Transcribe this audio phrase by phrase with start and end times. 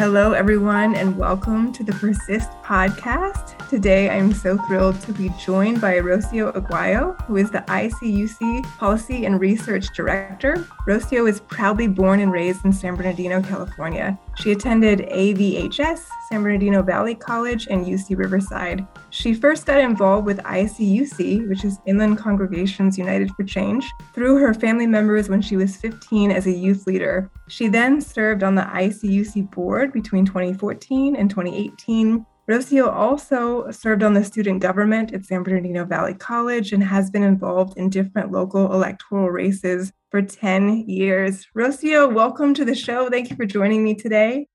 [0.00, 3.68] Hello, everyone, and welcome to the Persist podcast.
[3.68, 9.26] Today, I'm so thrilled to be joined by Rocio Aguayo, who is the ICUC Policy
[9.26, 10.66] and Research Director.
[10.88, 14.18] Rocio is proudly born and raised in San Bernardino, California.
[14.38, 18.86] She attended AVHS, San Bernardino Valley College, and UC Riverside.
[19.10, 24.54] She first got involved with ICUC, which is Inland Congregations United for Change, through her
[24.54, 27.28] family members when she was 15 as a youth leader.
[27.48, 32.24] She then served on the ICUC board between 2014 and 2018.
[32.48, 37.22] Rocio also served on the student government at San Bernardino Valley College and has been
[37.22, 41.46] involved in different local electoral races for 10 years.
[41.56, 43.10] Rocio, welcome to the show.
[43.10, 44.46] Thank you for joining me today.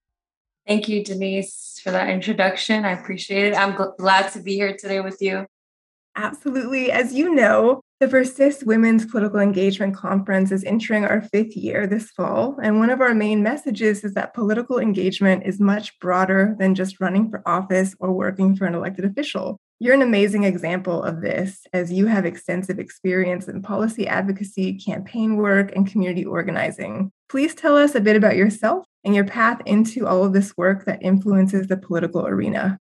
[0.67, 1.53] Thank you, Denise,
[1.85, 2.83] for that introduction.
[2.83, 3.55] I appreciate it.
[3.55, 5.45] I'm gl- glad to be here today with you.
[6.15, 6.91] Absolutely.
[6.91, 12.09] As you know, the Persist Women's Political Engagement Conference is entering our fifth year this
[12.09, 12.57] fall.
[12.63, 16.99] And one of our main messages is that political engagement is much broader than just
[16.99, 19.59] running for office or working for an elected official.
[19.77, 25.37] You're an amazing example of this, as you have extensive experience in policy advocacy, campaign
[25.37, 27.11] work, and community organizing.
[27.29, 30.85] Please tell us a bit about yourself and your path into all of this work
[30.85, 32.79] that influences the political arena.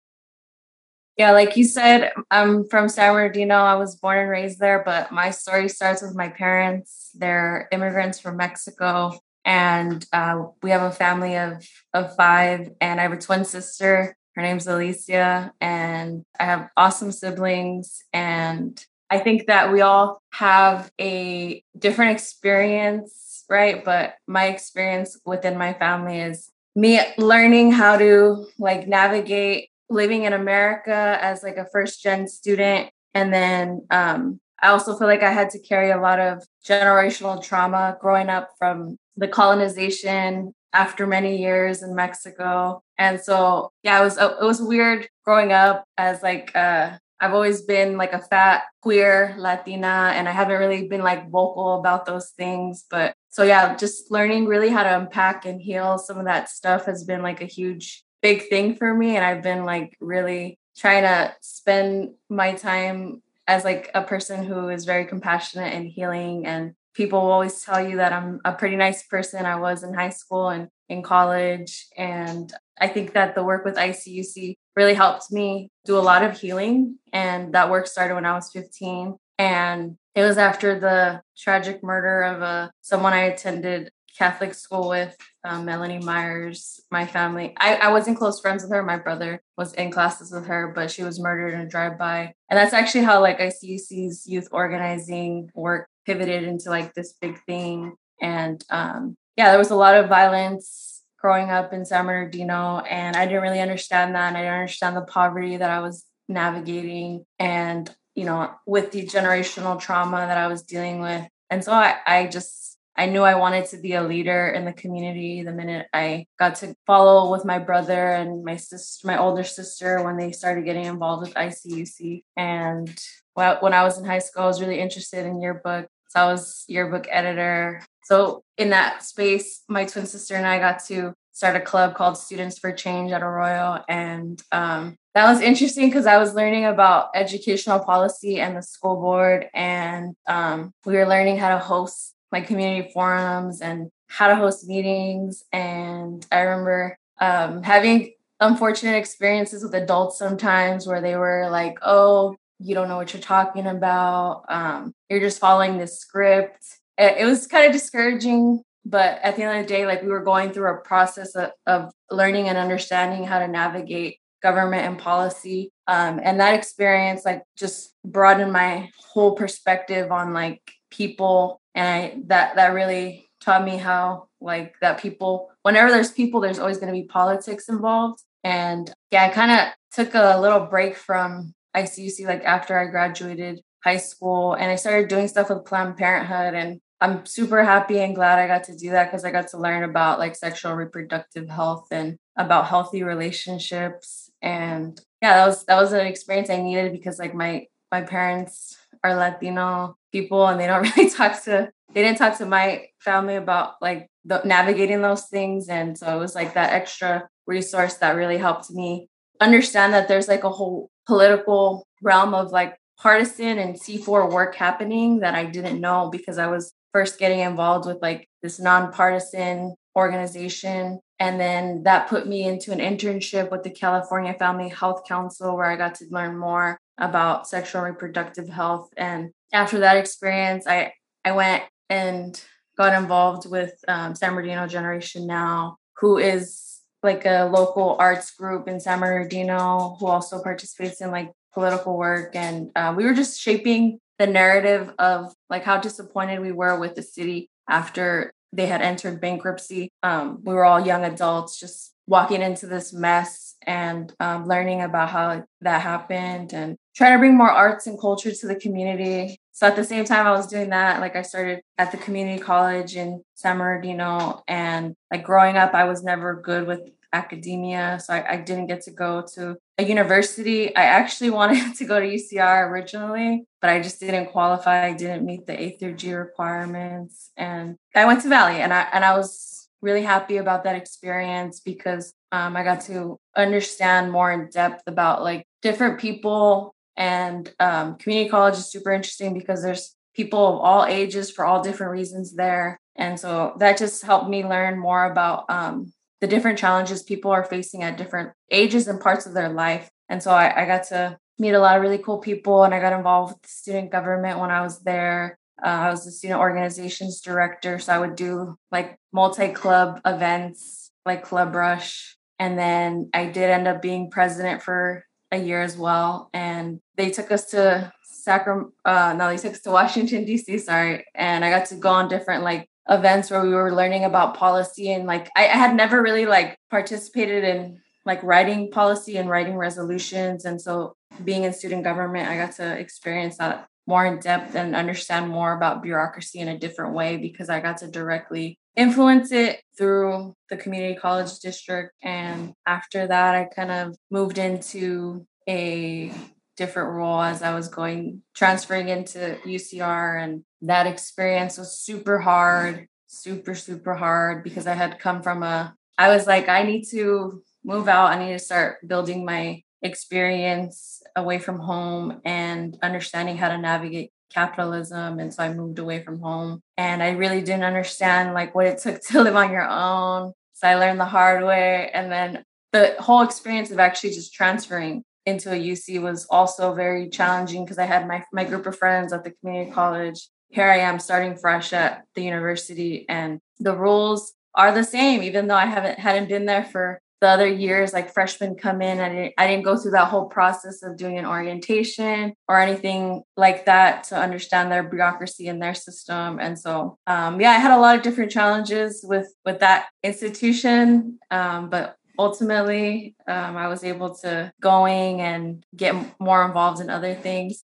[1.18, 3.56] Yeah, like you said, I'm from San Bernardino.
[3.56, 7.12] I was born and raised there, but my story starts with my parents.
[7.14, 12.72] They're immigrants from Mexico, and uh, we have a family of of five.
[12.82, 18.04] And I have a twin sister her name's Alicia, and I have awesome siblings.
[18.14, 23.84] And I think that we all have a different experience, right?
[23.84, 30.34] But my experience within my family is me learning how to like navigate living in
[30.34, 32.90] America as like a first gen student.
[33.14, 37.44] And then um, I also feel like I had to carry a lot of generational
[37.44, 42.82] trauma growing up from the colonization after many years in Mexico.
[42.98, 47.62] And so, yeah, it was it was weird growing up as like uh I've always
[47.62, 52.32] been like a fat queer Latina and I haven't really been like vocal about those
[52.32, 56.50] things, but so yeah, just learning really how to unpack and heal some of that
[56.50, 60.60] stuff has been like a huge big thing for me and I've been like really
[60.78, 66.46] trying to spend my time as like a person who is very compassionate and healing
[66.46, 69.48] and people always tell you that I'm a pretty nice person.
[69.48, 71.88] I was in high school and in college.
[71.98, 76.40] And I think that the work with ICUC really helped me do a lot of
[76.40, 77.00] healing.
[77.12, 79.18] And that work started when I was 15.
[79.40, 84.90] And it was after the tragic murder of a uh, someone I attended Catholic school
[84.90, 87.53] with, um, Melanie Myers, my family.
[87.57, 88.84] I, I wasn't close friends with her.
[88.84, 92.34] My brother was in classes with her, but she was murdered in a drive-by.
[92.50, 97.96] And that's actually how like ICUC's youth organizing work pivoted into like this big thing.
[98.22, 103.16] And um, yeah, there was a lot of violence growing up in San Bernardino, and
[103.16, 104.28] I didn't really understand that.
[104.28, 109.06] And I didn't understand the poverty that I was navigating, and you know, with the
[109.06, 111.28] generational trauma that I was dealing with.
[111.50, 114.74] And so I, I just I knew I wanted to be a leader in the
[114.74, 119.44] community the minute I got to follow with my brother and my sister, my older
[119.44, 122.23] sister, when they started getting involved with ICUC.
[122.38, 122.96] And
[123.34, 126.63] when I was in high school, I was really interested in yearbook so I was
[126.68, 127.81] yearbook editor.
[128.03, 132.18] So in that space, my twin sister and I got to start a club called
[132.18, 133.84] Students for Change at Arroyo.
[133.90, 138.96] And um, that was interesting because I was learning about educational policy and the school
[138.96, 139.48] board.
[139.54, 144.68] And um, we were learning how to host like community forums and how to host
[144.68, 145.44] meetings.
[145.52, 152.36] And I remember um, having unfortunate experiences with adults sometimes where they were like, oh,
[152.60, 154.44] you don't know what you're talking about.
[154.50, 156.64] Um, you're just following this script.
[156.98, 160.10] It, it was kind of discouraging, but at the end of the day, like we
[160.10, 165.00] were going through a process of, of learning and understanding how to navigate government and
[165.00, 165.72] policy.
[165.88, 172.18] Um, and that experience, like, just broadened my whole perspective on like people, and I
[172.28, 176.94] that that really taught me how like that people whenever there's people there's always going
[176.94, 178.22] to be politics involved.
[178.46, 183.62] And yeah i kind of took a little break from ICUC like after I graduated
[183.84, 184.53] high school.
[184.53, 188.47] And I started doing stuff with Planned Parenthood and I'm super happy and glad I
[188.47, 192.17] got to do that because I got to learn about like sexual reproductive health and
[192.38, 194.32] about healthy relationships.
[194.41, 198.78] And yeah that was that was an experience I needed because like my my parents
[199.03, 203.35] are Latino people and they don't really talk to they didn't talk to my family
[203.35, 205.67] about like the, navigating those things.
[205.67, 209.09] And so it was like that extra resource that really helped me
[209.41, 215.20] understand that there's like a whole political realm of like partisan and C4 work happening
[215.20, 220.99] that I didn't know because I was first getting involved with like this nonpartisan organization
[221.23, 225.67] and then that put me into an internship with the California Family Health Council, where
[225.67, 228.90] I got to learn more about sexual and reproductive health.
[228.97, 230.91] And after that experience, I
[231.23, 232.43] I went and
[232.78, 238.67] got involved with um, San Bernardino Generation Now, who is like a local arts group
[238.67, 242.35] in San Bernardino who also participates in like political work.
[242.35, 246.96] And uh, we were just shaping the narrative of like how disappointed we were with
[246.96, 249.92] the city after they had entered bankruptcy.
[250.04, 255.10] Um, we were all young adults just walking into this mess and um, learning about
[255.10, 259.38] how that happened and trying to bring more arts and culture to the community.
[259.54, 262.42] So at the same time I was doing that, like I started at the community
[262.42, 266.82] college in San Bernardino and like growing up, I was never good with
[267.13, 268.00] academia.
[268.04, 270.75] So I, I didn't get to go to a university.
[270.75, 274.88] I actually wanted to go to UCR originally, but I just didn't qualify.
[274.88, 277.32] I didn't meet the A through G requirements.
[277.38, 281.60] And I went to Valley and I and I was really happy about that experience
[281.60, 287.96] because um, I got to understand more in depth about like different people and um,
[287.96, 292.34] community college is super interesting because there's people of all ages for all different reasons
[292.34, 292.80] there.
[292.96, 295.92] And so that just helped me learn more about um,
[296.24, 299.91] the different challenges people are facing at different ages and parts of their life.
[300.08, 302.79] And so I, I got to meet a lot of really cool people and I
[302.79, 305.38] got involved with student government when I was there.
[305.62, 307.77] Uh, I was the student organizations director.
[307.77, 312.15] So I would do like multi club events like Club Rush.
[312.39, 316.29] And then I did end up being president for a year as well.
[316.34, 321.03] And they took us to Sacramento, uh, no, they took us to Washington, D.C., sorry.
[321.15, 324.91] And I got to go on different like events where we were learning about policy
[324.91, 329.56] and like I, I had never really like participated in like writing policy and writing
[329.56, 330.44] resolutions.
[330.44, 334.75] And so being in student government i got to experience that more in depth and
[334.75, 339.62] understand more about bureaucracy in a different way because i got to directly influence it
[339.77, 341.94] through the community college district.
[342.01, 346.12] And after that i kind of moved into a
[346.56, 352.88] different role as I was going transferring into UCR and that experience was super hard,
[353.08, 357.44] super super hard because I had come from a I was like I need to
[357.63, 363.50] move out, I need to start building my experience away from home and understanding how
[363.50, 368.34] to navigate capitalism and so I moved away from home and I really didn't understand
[368.34, 370.34] like what it took to live on your own.
[370.54, 375.04] So I learned the hard way and then the whole experience of actually just transferring
[375.25, 379.13] into a UC was also very challenging because I had my my group of friends
[379.13, 380.27] at the community college.
[380.53, 385.48] Here I am starting fresh at the university and the rules are the same even
[385.48, 389.10] though I haven't hadn't been there for the other years like freshmen come in I
[389.10, 393.65] didn't, I didn't go through that whole process of doing an orientation or anything like
[393.65, 397.79] that to understand their bureaucracy and their system and so um, yeah i had a
[397.79, 404.13] lot of different challenges with with that institution um, but ultimately um, i was able
[404.13, 407.63] to going and get more involved in other things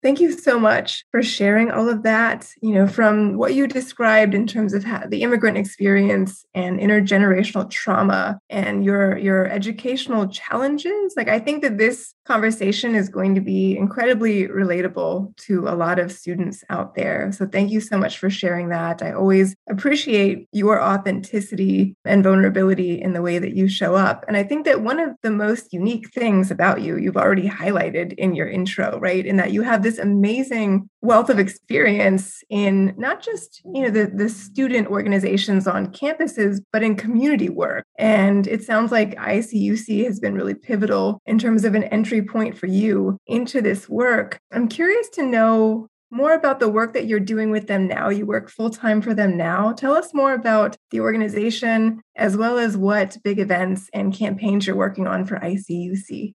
[0.00, 2.48] Thank you so much for sharing all of that.
[2.62, 7.68] You know, from what you described in terms of how, the immigrant experience and intergenerational
[7.68, 11.14] trauma and your your educational challenges.
[11.16, 15.98] Like I think that this conversation is going to be incredibly relatable to a lot
[15.98, 17.32] of students out there.
[17.32, 19.02] So thank you so much for sharing that.
[19.02, 24.26] I always appreciate your authenticity and vulnerability in the way that you show up.
[24.28, 28.12] And I think that one of the most unique things about you, you've already highlighted
[28.18, 29.24] in your intro, right?
[29.24, 34.10] In that you have this amazing wealth of experience in not just you know the,
[34.12, 40.18] the student organizations on campuses but in community work and it sounds like icuc has
[40.18, 44.68] been really pivotal in terms of an entry point for you into this work i'm
[44.68, 48.08] curious to know more about the work that you're doing with them now.
[48.08, 49.72] You work full time for them now.
[49.72, 54.76] Tell us more about the organization as well as what big events and campaigns you're
[54.76, 56.32] working on for ICUC.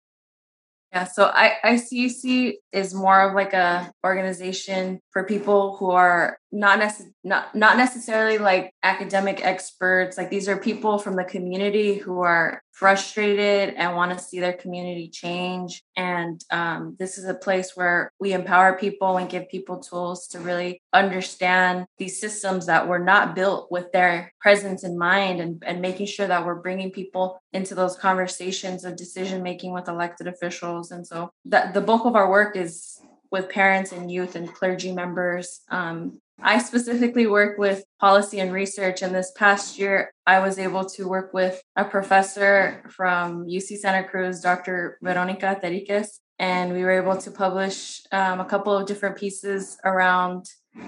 [0.91, 6.79] Yeah, so I, ICUC is more of like a organization for people who are not
[6.79, 10.17] necess- not not necessarily like academic experts.
[10.17, 14.53] Like these are people from the community who are frustrated and want to see their
[14.53, 15.83] community change.
[15.97, 20.39] And um, this is a place where we empower people and give people tools to
[20.39, 25.81] really understand these systems that were not built with their presence in mind and, and
[25.81, 30.91] making sure that we're bringing people into those conversations of decision making with elected officials.
[30.91, 34.93] And so that the bulk of our work is with parents and youth and clergy
[34.93, 35.61] members.
[35.69, 39.01] Um, I specifically work with policy and research.
[39.01, 44.07] And this past year, I was able to work with a professor from UC Santa
[44.07, 44.97] Cruz, Dr.
[45.01, 46.19] Veronica Terriquez.
[46.37, 50.45] And we were able to publish um, a couple of different pieces around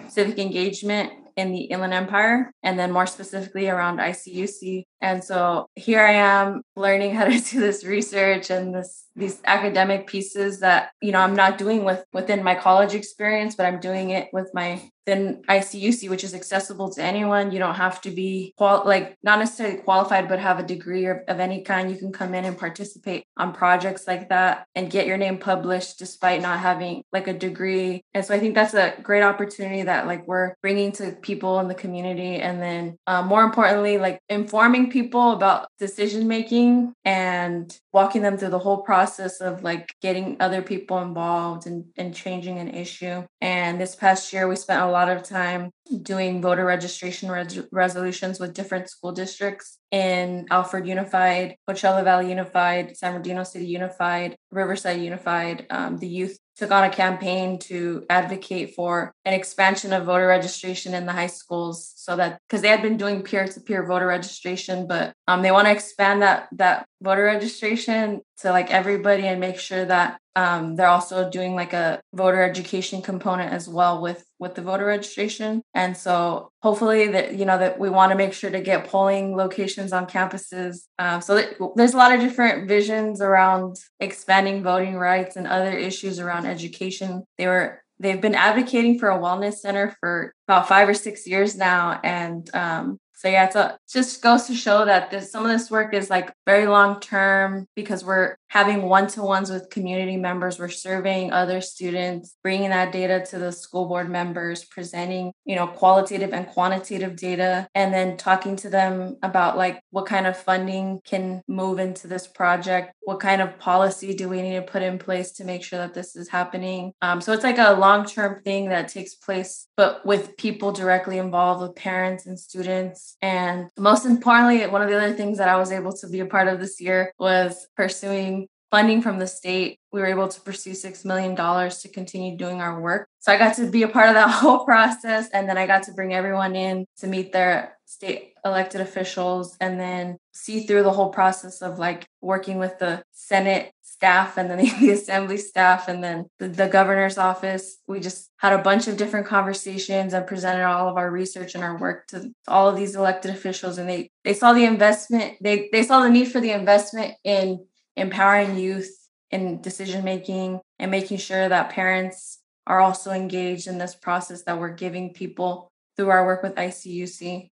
[0.07, 4.83] civic engagement in the Inland Empire, and then more specifically around ICUC.
[5.01, 10.07] And so here I am learning how to do this research and this these academic
[10.07, 14.11] pieces that you know I'm not doing with within my college experience, but I'm doing
[14.11, 17.51] it with my then ICUC, which is accessible to anyone.
[17.51, 21.17] You don't have to be qual- like not necessarily qualified, but have a degree of,
[21.27, 21.89] any kind.
[21.89, 25.97] You can come in and participate on projects like that and get your name published
[25.97, 28.03] despite not having like a degree.
[28.13, 31.67] And so I think that's a great opportunity that like we're bringing to people in
[31.67, 38.21] the community, and then uh, more importantly, like informing people about decision making and walking
[38.21, 42.69] them through the whole process of like getting other people involved and, and changing an
[42.69, 43.23] issue.
[43.39, 45.71] And this past year, we spent a lot of time
[46.01, 52.95] doing voter registration res- resolutions with different school districts in Alvord Unified, Coachella Valley Unified,
[52.95, 55.65] San Bernardino City Unified, Riverside Unified.
[55.69, 60.93] Um, the youth took on a campaign to advocate for an expansion of voter registration
[60.93, 65.13] in the high schools so that because they had been doing peer-to-peer voter registration but
[65.27, 69.85] um, they want to expand that that voter registration to like everybody and make sure
[69.85, 74.61] that um, they're also doing like a voter education component as well with with the
[74.61, 75.61] voter registration.
[75.73, 79.35] And so hopefully that you know that we want to make sure to get polling
[79.35, 84.95] locations on campuses uh, so that, there's a lot of different visions around expanding voting
[84.95, 87.23] rights and other issues around education.
[87.37, 91.55] They were they've been advocating for a wellness center for about five or six years
[91.55, 95.51] now and um, so yeah, a, it just goes to show that this some of
[95.51, 100.17] this work is like very long term because we're having one to ones with community
[100.17, 100.57] members.
[100.57, 105.67] We're surveying other students, bringing that data to the school board members, presenting you know
[105.67, 110.99] qualitative and quantitative data, and then talking to them about like what kind of funding
[111.05, 114.97] can move into this project, what kind of policy do we need to put in
[114.97, 116.91] place to make sure that this is happening.
[117.03, 121.19] Um, so it's like a long term thing that takes place, but with people directly
[121.19, 125.57] involved, with parents and students and most importantly, one of the other things that I
[125.57, 129.77] was able to be a part of this year was pursuing funding from the state.
[129.91, 133.07] We were able to pursue $6 million to continue doing our work.
[133.19, 135.29] So I got to be a part of that whole process.
[135.33, 139.79] And then I got to bring everyone in to meet their state elected officials and
[139.79, 144.57] then see through the whole process of like working with the Senate staff and then
[144.79, 147.77] the assembly staff and then the, the, governor's office.
[147.87, 151.63] We just had a bunch of different conversations and presented all of our research and
[151.63, 153.77] our work to all of these elected officials.
[153.77, 157.63] And they they saw the investment, they they saw the need for the investment in
[157.95, 158.91] empowering youth
[159.29, 164.59] in decision making and making sure that parents are also engaged in this process that
[164.59, 167.49] we're giving people through our work with ICUC.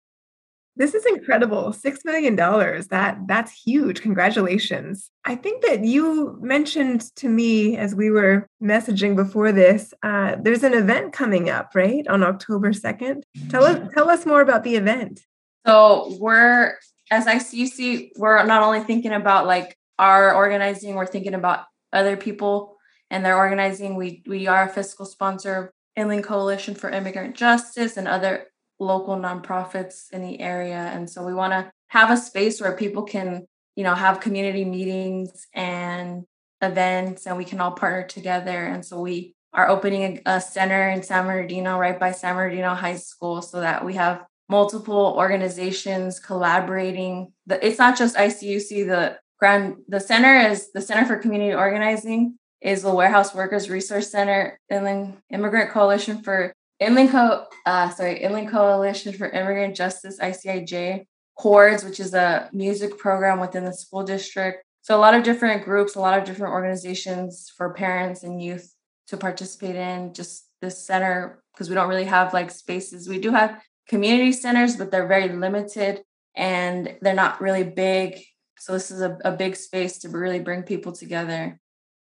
[0.78, 1.73] This is incredible.
[1.73, 2.37] $6 million.
[2.37, 4.00] That that's huge.
[4.00, 5.11] Congratulations.
[5.25, 10.62] I think that you mentioned to me as we were messaging before this, uh, there's
[10.62, 12.06] an event coming up, right?
[12.06, 13.23] On October 2nd.
[13.50, 15.20] Tell us tell us more about the event.
[15.66, 16.76] So we're
[17.11, 22.76] as ICUC, we're not only thinking about like our organizing, we're thinking about other people
[23.11, 23.97] and their organizing.
[23.97, 28.47] We we are a fiscal sponsor of Inland Coalition for Immigrant Justice and other
[28.78, 30.90] local nonprofits in the area.
[30.94, 34.64] And so we want to have a space where people can, you know, have community
[34.64, 36.25] meetings and
[36.62, 38.64] events and we can all partner together.
[38.64, 42.75] And so we are opening a, a center in San Bernardino, right by San Bernardino
[42.75, 47.32] High School, so that we have multiple organizations collaborating.
[47.47, 52.38] The, it's not just ICUC, the grand the center is the Center for Community Organizing
[52.61, 57.47] is the Warehouse Workers Resource Center, and then Immigrant Coalition for Inland Co.
[57.66, 61.06] Uh, sorry, Inland Coalition for Immigrant Justice (ICIJ),
[61.37, 64.64] Chords, which is a music program within the school district.
[64.82, 68.75] So a lot of different groups, a lot of different organizations for parents and youth
[69.08, 70.14] to participate in.
[70.14, 73.08] Just this center because we don't really have like spaces.
[73.08, 76.02] We do have community centers, but they're very limited
[76.37, 78.20] and they're not really big.
[78.58, 81.58] So this is a, a big space to really bring people together.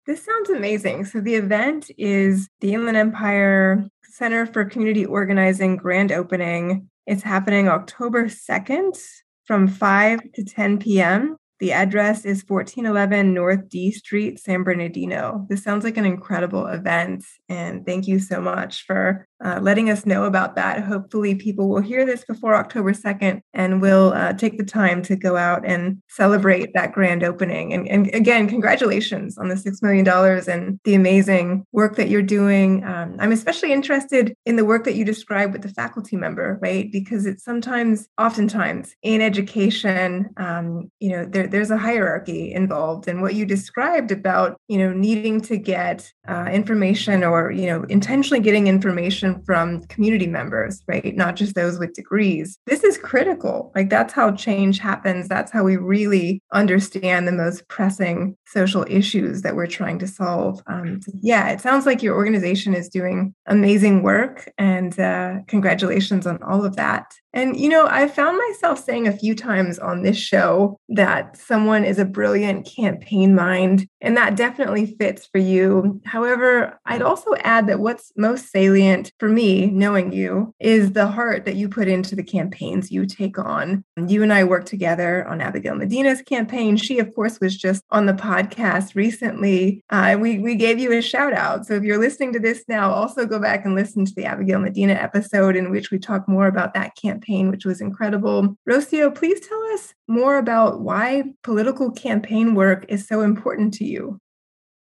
[0.07, 1.05] This sounds amazing.
[1.05, 6.89] So, the event is the Inland Empire Center for Community Organizing grand opening.
[7.07, 8.97] It's happening October 2nd
[9.45, 11.37] from 5 to 10 p.m.
[11.59, 15.45] The address is 1411 North D Street, San Bernardino.
[15.47, 20.05] This sounds like an incredible event, and thank you so much for uh, letting us
[20.05, 20.83] know about that.
[20.83, 25.15] Hopefully, people will hear this before October 2nd and will uh, take the time to
[25.15, 27.73] go out and celebrate that grand opening.
[27.73, 30.07] And, and again, congratulations on the $6 million
[30.47, 32.83] and the amazing work that you're doing.
[32.83, 36.91] Um, I'm especially interested in the work that you describe with the faculty member, right?
[36.91, 43.07] Because it's sometimes, oftentimes in education, um, you know, there, there's a hierarchy involved.
[43.07, 47.83] And what you described about, you know, needing to get uh, information or, you know,
[47.83, 51.15] intentionally getting information from community members, right?
[51.15, 52.57] Not just those with degrees.
[52.65, 53.71] This is critical.
[53.75, 55.27] Like that's how change happens.
[55.27, 60.61] That's how we really understand the most pressing social issues that we're trying to solve.
[60.67, 66.41] Um, yeah, it sounds like your organization is doing amazing work, and uh, congratulations on
[66.43, 67.13] all of that.
[67.33, 71.85] And, you know, I found myself saying a few times on this show that someone
[71.85, 76.01] is a brilliant campaign mind, and that definitely fits for you.
[76.05, 81.45] However, I'd also add that what's most salient for me, knowing you, is the heart
[81.45, 83.85] that you put into the campaigns you take on.
[84.07, 86.75] You and I worked together on Abigail Medina's campaign.
[86.75, 89.83] She, of course, was just on the podcast recently.
[89.89, 91.65] Uh, we, we gave you a shout out.
[91.65, 94.59] So if you're listening to this now, also go back and listen to the Abigail
[94.59, 98.55] Medina episode in which we talk more about that campaign campaign, which was incredible.
[98.69, 104.19] Rocio, please tell us more about why political campaign work is so important to you.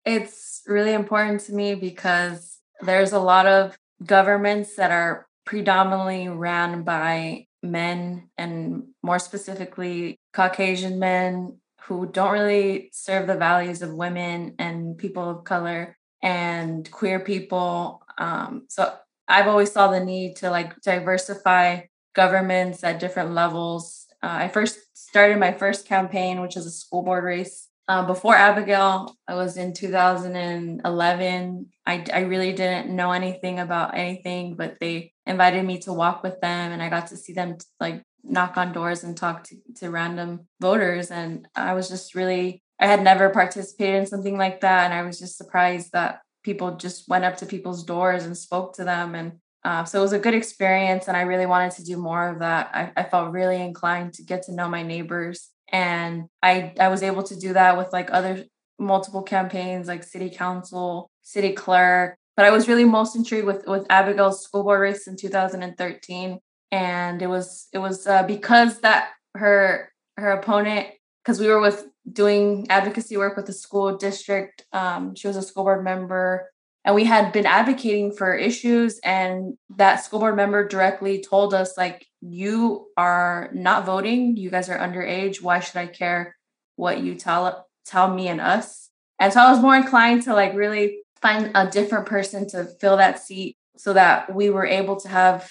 [0.05, 6.83] It's really important to me because there's a lot of governments that are predominantly ran
[6.83, 14.55] by men and more specifically Caucasian men who don't really serve the values of women
[14.59, 18.03] and people of color and queer people.
[18.19, 18.93] Um, so
[19.29, 21.83] I've always saw the need to like diversify
[22.15, 24.07] governments at different levels.
[24.23, 27.69] Uh, I first started my first campaign, which is a school board race.
[27.89, 31.67] Uh, before Abigail, I was in 2011.
[31.85, 36.41] I, I really didn't know anything about anything, but they invited me to walk with
[36.41, 39.91] them, and I got to see them like knock on doors and talk to, to
[39.91, 41.11] random voters.
[41.11, 44.85] And I was just really, I had never participated in something like that.
[44.85, 48.75] And I was just surprised that people just went up to people's doors and spoke
[48.77, 49.15] to them.
[49.15, 52.29] And uh, so it was a good experience, and I really wanted to do more
[52.29, 52.71] of that.
[52.75, 57.03] I, I felt really inclined to get to know my neighbors, and I I was
[57.03, 58.45] able to do that with like other
[58.79, 62.17] multiple campaigns, like city council, city clerk.
[62.37, 66.41] But I was really most intrigued with with Abigail's school board race in 2013,
[66.73, 70.89] and it was it was uh, because that her her opponent
[71.23, 74.65] because we were with doing advocacy work with the school district.
[74.73, 76.52] Um, she was a school board member
[76.85, 81.77] and we had been advocating for issues and that school board member directly told us
[81.77, 84.37] like you are not voting.
[84.37, 85.41] You guys are underage.
[85.41, 86.37] Why should i care
[86.77, 88.91] what you tell tell me and us?
[89.19, 92.97] And so i was more inclined to like really find a different person to fill
[92.97, 95.51] that seat so that we were able to have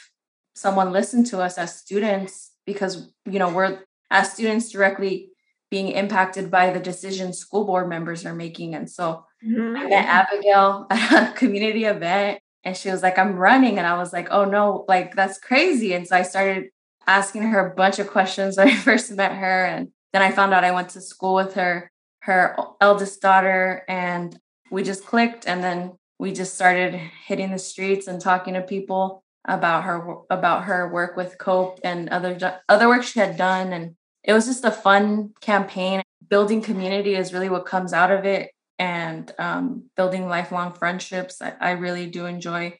[0.53, 5.31] someone listen to us as students because you know we're as students directly
[5.71, 8.75] being impacted by the decisions school board members are making.
[8.75, 9.77] And so Mm-hmm.
[9.77, 13.77] I met Abigail at a community event and she was like, I'm running.
[13.77, 15.93] And I was like, oh no, like that's crazy.
[15.93, 16.69] And so I started
[17.07, 19.65] asking her a bunch of questions when I first met her.
[19.65, 24.37] And then I found out I went to school with her, her eldest daughter, and
[24.69, 25.47] we just clicked.
[25.47, 26.93] And then we just started
[27.25, 32.09] hitting the streets and talking to people about her about her work with cope and
[32.09, 37.15] other other work she had done and it was just a fun campaign building community
[37.15, 41.39] is really what comes out of it and um, building lifelong friendships.
[41.39, 42.75] I, I really do enjoy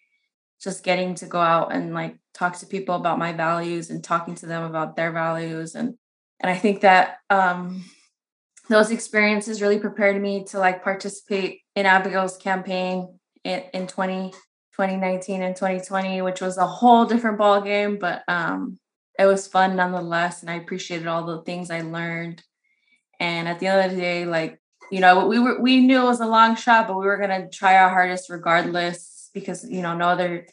[0.60, 4.34] just getting to go out and like talk to people about my values and talking
[4.36, 5.94] to them about their values and
[6.40, 7.86] and I think that um,
[8.68, 15.44] those experiences really prepared me to like participate in Abigail's campaign in, in 20, 2019
[15.44, 18.80] and 2020, which was a whole different ball game, but um,
[19.20, 20.42] it was fun nonetheless.
[20.42, 22.42] And I appreciated all the things I learned.
[23.20, 24.60] And at the end of the day, like
[24.92, 27.50] you know, we were we knew it was a long shot, but we were gonna
[27.50, 30.48] try our hardest regardless because you know no other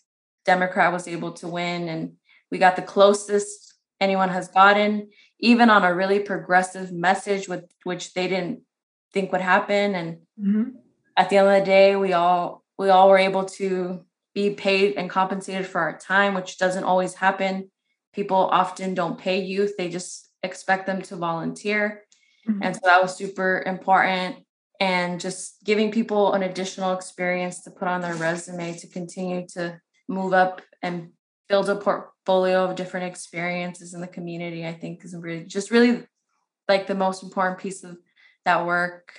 [0.46, 2.12] Democrat was able to win, and
[2.50, 8.14] we got the closest anyone has gotten, even on a really progressive message with which
[8.14, 8.60] they didn't
[9.12, 9.96] think would happen.
[9.96, 10.70] And mm-hmm.
[11.16, 14.94] at the end of the day, we all we all were able to be paid
[14.96, 17.72] and compensated for our time, which doesn't always happen.
[18.12, 22.04] People often don't pay youth; they just expect them to volunteer.
[22.48, 22.62] Mm-hmm.
[22.62, 24.36] And so that was super important.
[24.80, 29.80] And just giving people an additional experience to put on their resume to continue to
[30.08, 31.10] move up and
[31.48, 36.06] build a portfolio of different experiences in the community, I think is really just really
[36.68, 37.96] like the most important piece of
[38.44, 39.12] that work.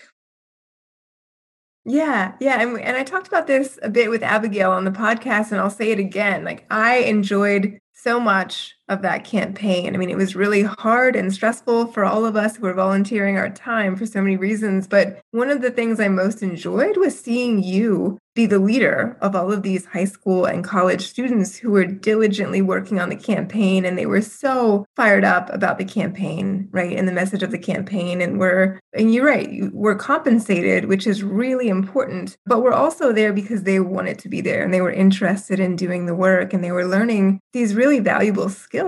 [1.85, 2.61] Yeah, yeah.
[2.61, 5.69] And, and I talked about this a bit with Abigail on the podcast, and I'll
[5.69, 6.43] say it again.
[6.43, 9.93] Like, I enjoyed so much of that campaign.
[9.93, 13.37] I mean, it was really hard and stressful for all of us who were volunteering
[13.37, 14.87] our time for so many reasons.
[14.87, 19.35] But one of the things I most enjoyed was seeing you be the leader of
[19.35, 23.83] all of these high school and college students who were diligently working on the campaign
[23.83, 27.57] and they were so fired up about the campaign right and the message of the
[27.57, 33.11] campaign and we're and you're right we're compensated which is really important but we're also
[33.11, 36.53] there because they wanted to be there and they were interested in doing the work
[36.53, 38.78] and they were learning these really valuable skills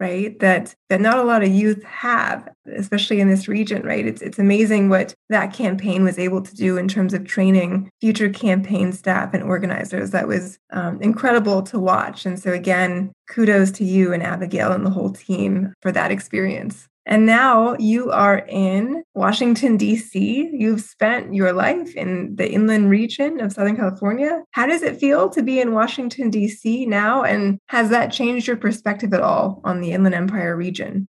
[0.00, 4.06] right that that not a lot of youth have especially in this region right?
[4.06, 8.28] It's it's amazing what that campaign was able to do in terms of training future
[8.28, 10.10] campaign staff and organizers.
[10.10, 12.26] That was um, incredible to watch.
[12.26, 16.88] And so again kudos to you and abigail and the whole team for that experience
[17.08, 20.50] and now you are in Washington, D.C.
[20.52, 24.42] You've spent your life in the inland region of Southern California.
[24.50, 26.84] How does it feel to be in Washington, D.C.
[26.84, 27.22] now?
[27.24, 31.08] And has that changed your perspective at all on the Inland Empire region?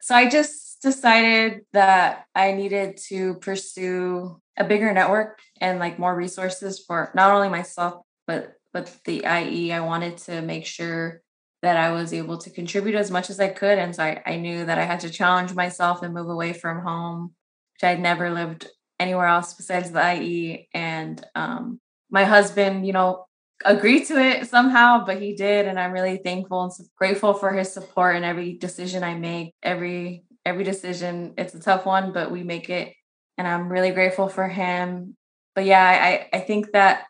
[0.00, 6.14] So I just decided that I needed to pursue a bigger network and like more
[6.14, 9.72] resources for not only myself, but but the IE.
[9.72, 11.22] I wanted to make sure
[11.62, 13.78] that I was able to contribute as much as I could.
[13.78, 16.80] And so I, I knew that I had to challenge myself and move away from
[16.80, 17.34] home,
[17.74, 18.66] which I'd never lived
[18.98, 20.68] anywhere else besides the IE.
[20.72, 23.26] And um, my husband, you know,
[23.64, 25.66] agreed to it somehow, but he did.
[25.66, 29.54] And I'm really thankful and grateful for his support in every decision I make.
[29.62, 32.94] Every every decision, it's a tough one, but we make it.
[33.36, 35.14] And I'm really grateful for him.
[35.54, 37.04] But yeah, I, I think that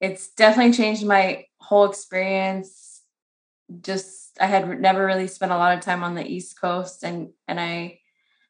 [0.00, 2.89] it's definitely changed my whole experience
[3.82, 7.30] just I had never really spent a lot of time on the East Coast and
[7.46, 8.00] and I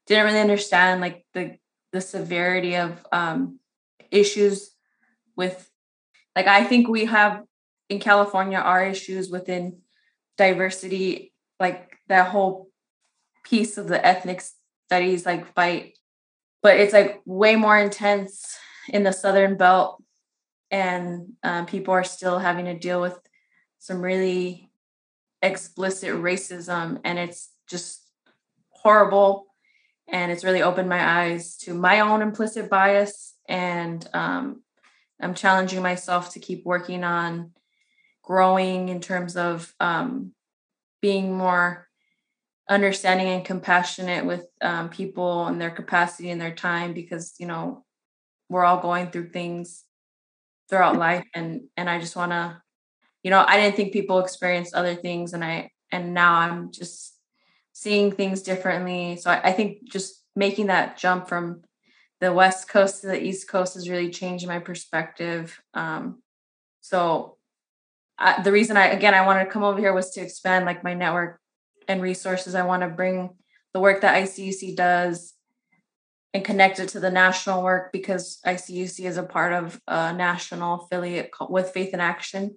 [0.07, 1.57] didn't really understand like the
[1.93, 3.59] the severity of um
[4.11, 4.71] issues
[5.37, 5.71] with
[6.35, 7.43] like I think we have
[7.89, 9.79] in California our issues within
[10.39, 12.71] diversity like that whole
[13.45, 14.43] piece of the ethnic
[14.87, 15.99] studies like fight
[16.63, 18.57] but it's like way more intense
[18.89, 20.03] in the southern belt
[20.71, 23.19] and um, people are still having to deal with
[23.79, 24.70] some really
[25.43, 28.11] explicit racism and it's just
[28.71, 29.47] horrible.
[30.09, 33.35] And it's really opened my eyes to my own implicit bias.
[33.49, 34.63] And um,
[35.21, 37.53] i'm challenging myself to keep working on
[38.23, 40.33] growing in terms of um,
[41.01, 41.89] being more
[42.69, 47.85] understanding and compassionate with um, people and their capacity and their time because you know
[48.49, 49.85] we're all going through things
[50.69, 51.25] throughout life.
[51.35, 52.63] And and i just want to
[53.23, 57.17] you know, I didn't think people experienced other things and I and now I'm just
[57.73, 59.17] seeing things differently.
[59.17, 61.63] So I, I think just making that jump from
[62.21, 65.61] the west coast to the east coast has really changed my perspective.
[65.75, 66.23] Um,
[66.81, 67.37] so
[68.19, 70.85] I, the reason I again I wanted to come over here was to expand like
[70.85, 71.41] my network
[71.89, 72.55] and resources.
[72.55, 73.31] I want to bring
[73.73, 75.35] the work that ICUC does
[76.33, 80.83] and connect it to the national work because ICUC is a part of a national
[80.83, 82.57] affiliate with Faith in Action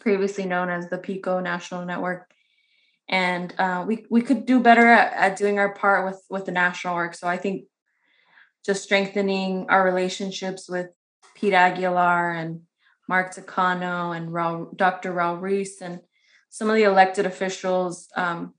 [0.00, 2.30] previously known as the PICO National Network.
[3.08, 6.52] And uh, we, we could do better at, at doing our part with, with the
[6.52, 7.14] national work.
[7.14, 7.64] So I think
[8.64, 10.88] just strengthening our relationships with
[11.34, 12.62] Pete Aguilar and
[13.08, 15.12] Mark Takano and Dr.
[15.12, 16.00] Raul Ruiz and
[16.50, 18.54] some of the elected officials, um,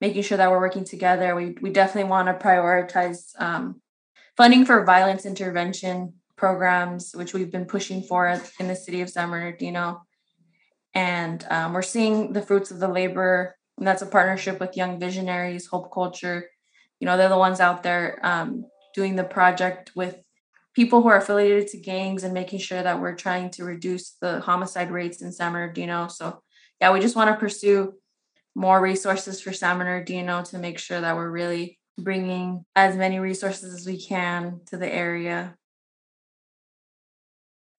[0.00, 1.34] making sure that we're working together.
[1.36, 3.80] We, we definitely want to prioritize um,
[4.36, 8.26] funding for violence intervention programs, which we've been pushing for
[8.58, 10.02] in the city of San Bernardino
[10.94, 15.00] and um, we're seeing the fruits of the labor and that's a partnership with young
[15.00, 16.48] visionaries hope culture.
[17.00, 20.16] You know they're the ones out there um, doing the project with
[20.74, 24.40] people who are affiliated to gangs and making sure that we're trying to reduce the
[24.40, 26.08] homicide rates in san bernardino.
[26.08, 26.42] So
[26.80, 27.94] yeah we just want to pursue
[28.54, 33.72] more resources for san bernardino to make sure that we're really bringing as many resources
[33.74, 35.56] as we can to the area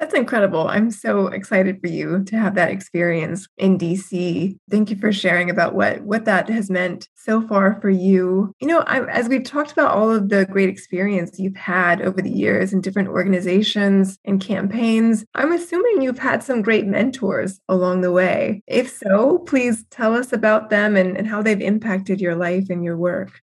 [0.06, 0.68] that's incredible.
[0.68, 4.56] I'm so excited for you to have that experience in DC.
[4.70, 8.54] Thank you for sharing about what what that has meant so far for you.
[8.60, 12.22] You know, I, as we've talked about all of the great experience you've had over
[12.22, 18.02] the years in different organizations and campaigns, I'm assuming you've had some great mentors along
[18.02, 18.62] the way.
[18.68, 22.84] If so, please tell us about them and, and how they've impacted your life and
[22.84, 23.41] your work.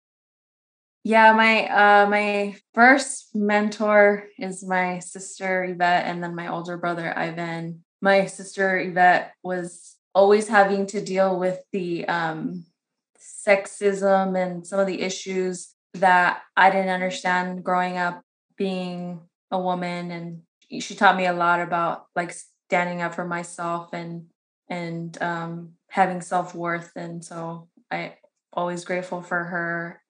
[1.07, 7.15] Yeah, my uh my first mentor is my sister Yvette and then my older brother
[7.15, 7.83] Ivan.
[8.01, 12.65] My sister Yvette was always having to deal with the um
[13.19, 18.23] sexism and some of the issues that I didn't understand growing up
[18.57, 20.09] being a woman.
[20.09, 20.41] And
[20.81, 22.33] she taught me a lot about like
[22.67, 24.25] standing up for myself and
[24.69, 26.93] and um having self-worth.
[26.95, 28.15] And so i
[28.53, 30.01] always grateful for her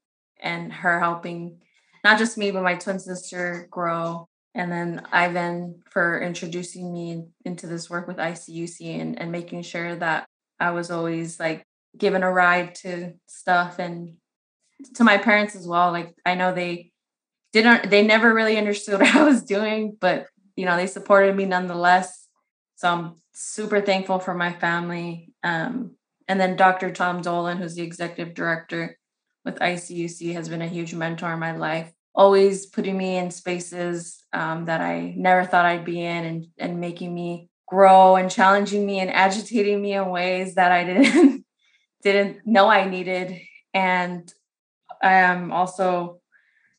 [0.45, 1.57] and her helping
[2.03, 4.29] not just me but my twin sister grow.
[4.53, 9.95] And then ivan for introducing me into this work with icuc and, and making sure
[9.97, 10.27] that
[10.59, 11.65] i was always like
[11.97, 14.15] given a ride to stuff and
[14.95, 15.91] to my parents as well.
[15.91, 16.91] Like i know they
[17.51, 21.45] didn't they never really understood what i was doing but you know they supported me
[21.45, 22.27] nonetheless.
[22.75, 25.33] So i'm super thankful for my family.
[25.43, 25.95] Um,
[26.27, 28.97] and then dr tom dolan who's the executive director
[29.45, 34.23] with icuc has been a huge mentor in my life always putting me in spaces
[34.33, 38.85] um, that i never thought i'd be in and, and making me grow and challenging
[38.85, 41.45] me and agitating me in ways that i didn't
[42.03, 43.39] didn't know i needed.
[43.73, 44.31] And
[45.01, 46.21] i am also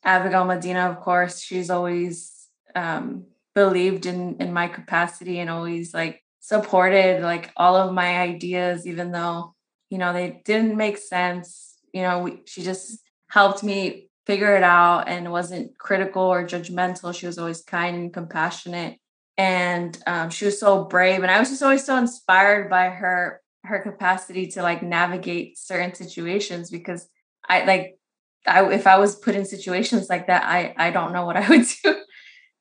[0.05, 1.40] abigail medina of course.
[1.40, 2.33] She's always
[2.74, 8.87] um, believed in in my capacity and always like supported like all of my ideas
[8.87, 9.55] even though
[9.90, 11.65] you know they didn't make sense
[11.96, 17.14] you know we, she just helped me figure it out and wasn't critical or judgmental
[17.14, 18.98] she was always kind and compassionate
[19.38, 23.40] and um, she was so brave and i was just always so inspired by her
[23.64, 27.09] her capacity to like navigate certain situations because
[27.48, 27.98] i like
[28.46, 31.48] I, if i was put in situations like that i i don't know what i
[31.48, 31.96] would do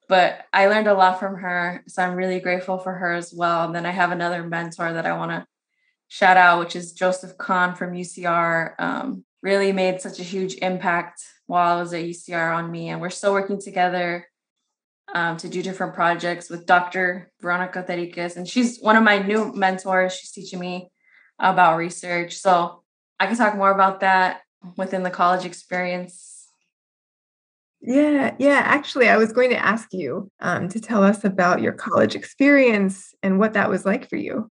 [0.08, 1.84] but I learned a lot from her.
[1.88, 3.66] So I'm really grateful for her as well.
[3.66, 5.46] And then I have another mentor that I want to
[6.16, 8.74] shout out, which is Joseph Kahne from UCR.
[8.80, 12.88] Um, really made such a huge impact while I was at UCR on me.
[12.88, 14.26] And we're still working together
[15.14, 17.30] um, to do different projects with Dr.
[17.42, 18.38] Veronica Terriquez.
[18.38, 20.16] And she's one of my new mentors.
[20.16, 20.90] She's teaching me
[21.38, 22.38] about research.
[22.38, 22.84] So
[23.20, 24.40] I can talk more about that
[24.78, 26.32] within the college experience
[27.88, 28.62] yeah, yeah.
[28.66, 33.14] Actually, I was going to ask you um, to tell us about your college experience
[33.22, 34.50] and what that was like for you.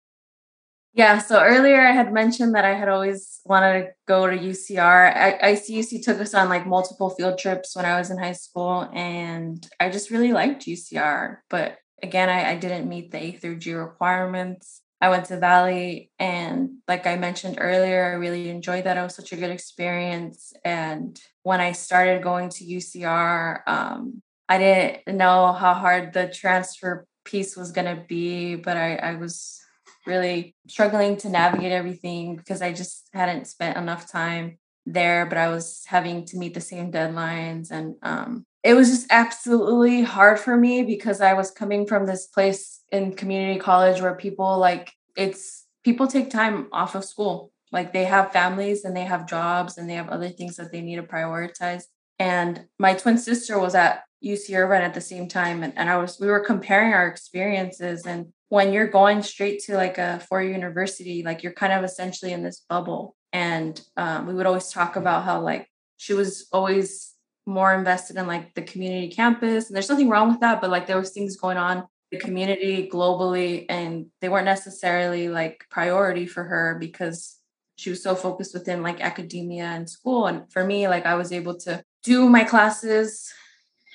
[0.95, 5.17] Yeah, so earlier I had mentioned that I had always wanted to go to UCR.
[5.17, 8.91] I, ICUC took us on like multiple field trips when I was in high school,
[8.93, 11.39] and I just really liked UCR.
[11.49, 14.83] But again, I, I didn't meet the A through G requirements.
[15.01, 18.99] I went to Valley, and like I mentioned earlier, I really enjoyed that.
[18.99, 20.53] It was such a good experience.
[20.63, 27.07] And when I started going to UCR, um, I didn't know how hard the transfer
[27.25, 29.62] piece was going to be, but I, I was
[30.07, 35.49] really struggling to navigate everything because I just hadn't spent enough time there, but I
[35.49, 37.71] was having to meet the same deadlines.
[37.71, 42.27] And um, it was just absolutely hard for me because I was coming from this
[42.27, 47.53] place in community college where people like it's people take time off of school.
[47.71, 50.83] Like they have families and they have jobs and they have other things that they
[50.83, 51.85] need to prioritize.
[52.19, 55.63] And my twin sister was at UC Irvine at the same time.
[55.63, 58.07] And, and I was, we were comparing our experiences.
[58.07, 61.85] And when you're going straight to like a four year university, like you're kind of
[61.85, 63.17] essentially in this bubble.
[63.33, 67.13] And um, we would always talk about how like she was always
[67.47, 70.87] more invested in like the community campus and there's nothing wrong with that but like
[70.87, 76.45] there was things going on the community globally and they weren't necessarily like priority for
[76.45, 77.39] her because
[77.77, 81.33] she was so focused within like academia and school and for me like i was
[81.33, 83.33] able to do my classes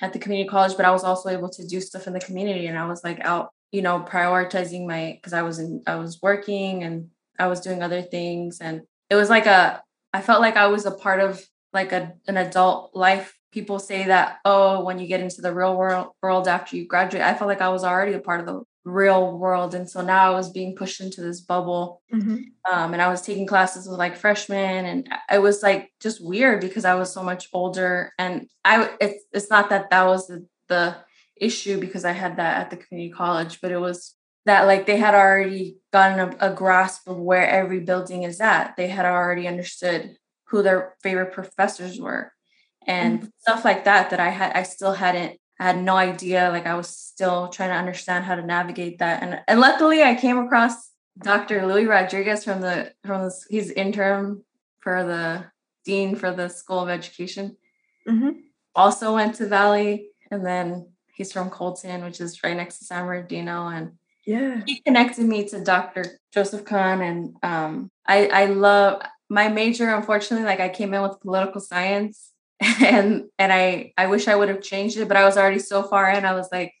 [0.00, 2.66] at the community college but i was also able to do stuff in the community.
[2.66, 6.20] And i was like out you know prioritizing my because i was in i was
[6.22, 7.08] working and
[7.38, 8.58] i was doing other things.
[8.60, 9.82] And it was like a
[10.12, 13.34] i felt like i was a part of like a, an adult life.
[13.52, 17.22] People say that oh when you get into the real world world after you graduate
[17.22, 20.32] i felt like i was already a part of the real world and so now
[20.32, 22.36] i was being pushed into this bubble mm-hmm.
[22.70, 26.60] um, and i was taking classes with like freshmen and it was like just weird
[26.60, 30.46] because i was so much older and i it's, it's not that that was the,
[30.68, 30.96] the
[31.36, 34.14] issue because i had that at the community college but it was
[34.46, 38.74] that like they had already gotten a, a grasp of where every building is at
[38.76, 42.32] they had already understood who their favorite professors were
[42.86, 43.28] and mm-hmm.
[43.38, 46.74] stuff like that that I had I still hadn't I had no idea like I
[46.74, 50.90] was still trying to understand how to navigate that and and luckily I came across
[51.20, 51.66] Dr.
[51.66, 54.44] Louis Rodriguez from the from the, he's interim
[54.80, 55.46] for the
[55.84, 57.56] dean for the School of Education.
[58.08, 58.30] Mm-hmm.
[58.74, 63.06] Also went to Valley and then he's from Colton, which is right next to San
[63.06, 63.92] Bernardino and
[64.28, 69.88] yeah he connected me to dr joseph kahne and um, I, I love my major
[69.88, 72.30] unfortunately like i came in with political science
[72.84, 75.82] and and I I wish I would have changed it, but I was already so
[75.82, 76.24] far in.
[76.24, 76.74] I was like,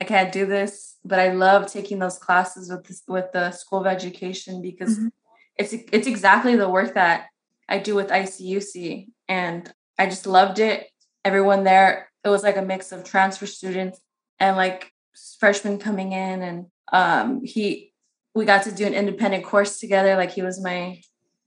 [0.00, 0.96] I can't do this.
[1.04, 5.08] But I love taking those classes with this, with the School of Education because mm-hmm.
[5.56, 7.26] it's it's exactly the work that
[7.68, 10.88] I do with ICUC, and I just loved it.
[11.24, 14.00] Everyone there, it was like a mix of transfer students
[14.40, 14.92] and like
[15.38, 17.92] freshmen coming in, and um, he
[18.34, 20.16] we got to do an independent course together.
[20.16, 21.00] Like he was my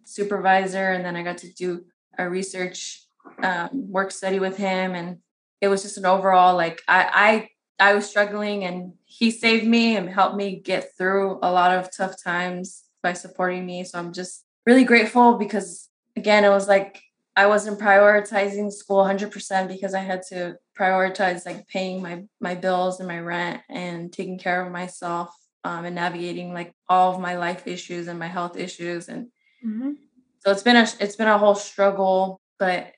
[0.06, 1.86] supervisor, and then I got to do
[2.18, 3.05] a research
[3.42, 5.18] um, work study with him, and
[5.62, 9.96] it was just an overall like I I I was struggling, and he saved me
[9.96, 13.84] and helped me get through a lot of tough times by supporting me.
[13.84, 17.02] So I'm just really grateful because again, it was like
[17.36, 23.00] I wasn't prioritizing school 100% because I had to prioritize like paying my my bills
[23.00, 27.38] and my rent and taking care of myself um, and navigating like all of my
[27.38, 29.28] life issues and my health issues and
[29.66, 29.92] mm-hmm.
[30.40, 32.92] so it's been a it's been a whole struggle but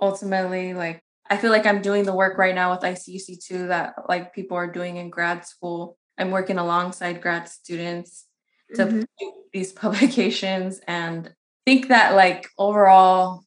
[0.00, 3.94] ultimately like I feel like I'm doing the work right now with ICUC too that
[4.08, 5.98] like people are doing in grad school.
[6.16, 8.24] I'm working alongside grad students
[8.74, 9.02] to mm-hmm.
[9.52, 11.32] these publications and
[11.66, 13.44] think that like overall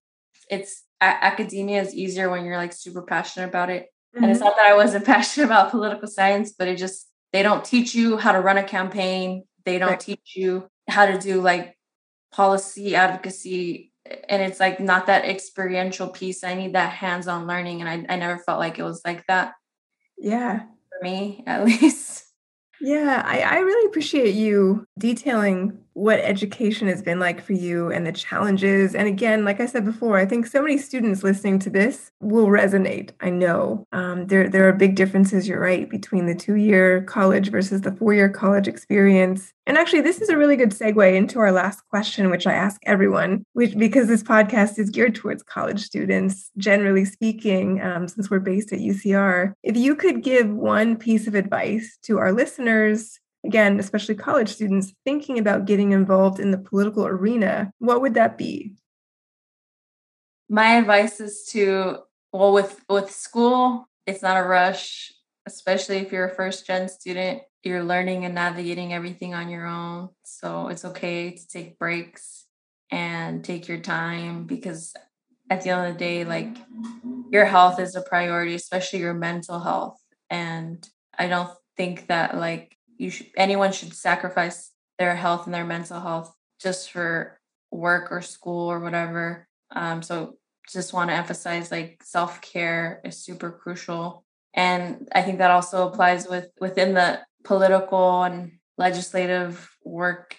[0.49, 3.87] it's academia is easier when you're like super passionate about it.
[4.15, 4.23] Mm-hmm.
[4.23, 4.47] And it's mm-hmm.
[4.47, 8.17] not that I wasn't passionate about political science, but it just they don't teach you
[8.17, 9.45] how to run a campaign.
[9.65, 9.99] They don't right.
[9.99, 11.75] teach you how to do like
[12.31, 13.90] policy advocacy.
[14.29, 16.43] And it's like not that experiential piece.
[16.43, 17.81] I need that hands-on learning.
[17.81, 19.53] And I, I never felt like it was like that.
[20.17, 20.59] Yeah.
[20.59, 22.25] For me, at least.
[22.79, 28.07] Yeah, I, I really appreciate you detailing what education has been like for you and
[28.07, 28.95] the challenges.
[28.95, 32.47] And again, like I said before, I think so many students listening to this will
[32.47, 33.11] resonate.
[33.21, 35.47] I know um, there there are big differences.
[35.47, 39.53] You're right between the two year college versus the four year college experience.
[39.67, 42.81] And actually, this is a really good segue into our last question, which I ask
[42.87, 48.39] everyone, which because this podcast is geared towards college students, generally speaking, um, since we're
[48.39, 49.53] based at UCR.
[49.61, 54.93] If you could give one piece of advice to our listeners again, especially college students
[55.03, 58.73] thinking about getting involved in the political arena, what would that be?
[60.49, 61.99] My advice is to
[62.33, 65.11] well with with school, it's not a rush,
[65.45, 67.41] especially if you're a first gen student.
[67.63, 70.09] You're learning and navigating everything on your own.
[70.23, 72.45] So it's okay to take breaks
[72.89, 74.93] and take your time because
[75.49, 76.57] at the end of the day, like
[77.29, 80.01] your health is a priority, especially your mental health.
[80.29, 85.99] And I don't think that like you anyone should sacrifice their health and their mental
[85.99, 87.39] health just for
[87.71, 89.47] work or school or whatever.
[89.71, 90.37] Um, so
[90.69, 94.23] just want to emphasize like self-care is super crucial.
[94.53, 100.35] And i think that also applies with within the political and legislative work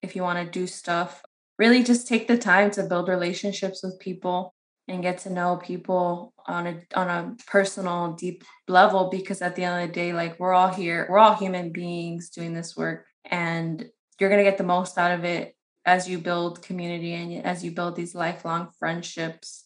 [0.00, 1.22] if you want to do stuff.
[1.58, 4.54] Really just take the time to build relationships with people
[4.92, 9.64] and get to know people on a on a personal deep level because at the
[9.64, 13.06] end of the day like we're all here we're all human beings doing this work
[13.24, 13.84] and
[14.18, 17.64] you're going to get the most out of it as you build community and as
[17.64, 19.64] you build these lifelong friendships.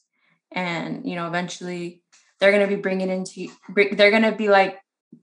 [0.52, 2.02] And you know eventually
[2.38, 4.78] they're going to be bringing into they're going to be like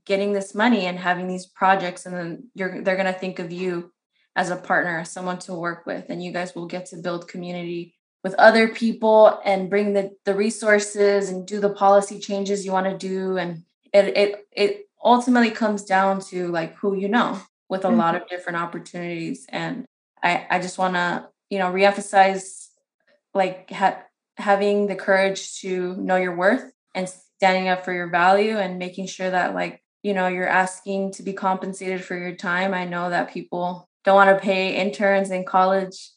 [0.05, 3.51] getting this money and having these projects and then you're they're going to think of
[3.51, 3.91] you
[4.35, 7.92] as a partner someone to work with and you guys will get to build community
[8.23, 12.87] with other people and bring the, the resources and do the policy changes you want
[12.87, 13.37] to do.
[13.37, 17.97] And it it it ultimately comes down to like who you know with a mm-hmm.
[17.97, 19.45] lot of different opportunities.
[19.49, 19.85] And
[20.21, 22.69] i i just want to you know reemphasize
[23.33, 24.03] like ha-
[24.37, 29.07] having the courage to know your worth and standing up for your value and making
[29.07, 32.73] sure that like you know you're asking to be compensated for your time.
[32.73, 36.11] I know that people don't want to pay interns in college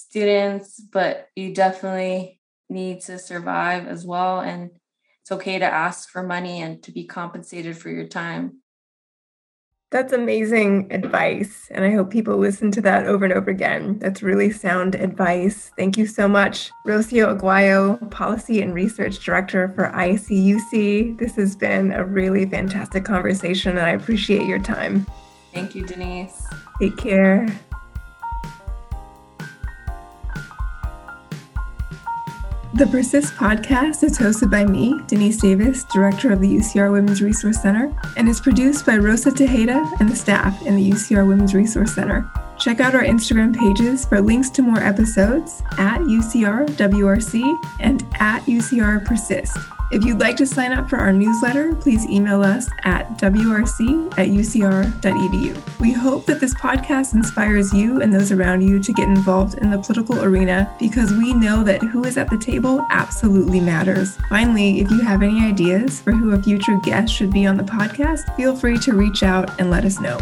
[0.00, 4.40] students, but you definitely need to survive as well.
[4.40, 4.70] And
[5.22, 8.60] it's okay to ask for money and to be compensated for your time.
[9.90, 11.66] That's amazing advice.
[11.72, 13.98] And I hope people listen to that over and over again.
[13.98, 15.72] That's really sound advice.
[15.76, 21.18] Thank you so much, Rocio Aguayo, Policy and Research Director for ICUC.
[21.18, 25.06] This has been a really fantastic conversation, and I appreciate your time.
[25.52, 26.46] Thank you, Denise.
[26.80, 27.48] Take care.
[32.72, 37.60] The Persist podcast is hosted by me, Denise Davis, director of the UCR Women's Resource
[37.60, 41.92] Center, and is produced by Rosa Tejeda and the staff in the UCR Women's Resource
[41.92, 42.30] Center.
[42.60, 49.04] Check out our Instagram pages for links to more episodes at UCRWRC and at UCR
[49.04, 49.58] Persist.
[49.90, 54.28] If you'd like to sign up for our newsletter, please email us at wrc at
[54.28, 55.80] ucr.edu.
[55.80, 59.70] We hope that this podcast inspires you and those around you to get involved in
[59.70, 64.16] the political arena because we know that who is at the table absolutely matters.
[64.28, 67.64] Finally, if you have any ideas for who a future guest should be on the
[67.64, 70.20] podcast, feel free to reach out and let us know.